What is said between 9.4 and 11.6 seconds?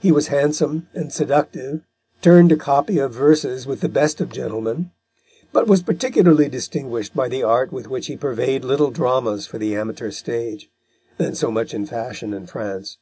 for the amateur stage, then so